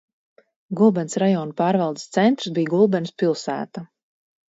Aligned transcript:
Gulbenes 0.79 1.19
rajona 1.25 1.55
pārvaldes 1.63 2.09
centrs 2.19 2.51
bija 2.59 2.73
Gulbenes 2.75 3.17
pilsēta. 3.25 3.89